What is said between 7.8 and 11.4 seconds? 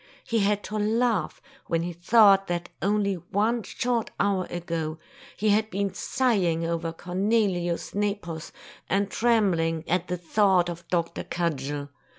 Nepos, and trembling at the thought of Dr.